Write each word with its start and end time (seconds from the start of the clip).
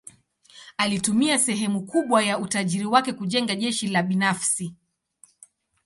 Alitumia 0.77 1.39
sehemu 1.39 1.85
kubwa 1.85 2.23
ya 2.23 2.39
utajiri 2.39 2.85
wake 2.85 3.13
kujenga 3.13 3.55
jeshi 3.55 3.87
la 3.87 4.03
binafsi. 4.03 4.75